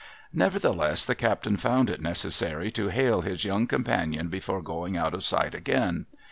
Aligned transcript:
'Nevertheless 0.33 1.05
the 1.05 1.13
captain 1.13 1.57
found 1.57 1.87
it 1.87 2.01
necessary 2.01 2.71
to 2.71 2.87
hail 2.89 3.21
his 3.21 3.45
young 3.45 3.67
companion 3.67 4.29
before 4.29 4.63
going 4.63 4.97
out 4.97 5.13
of 5.13 5.23
sight 5.23 5.53
again. 5.53 6.07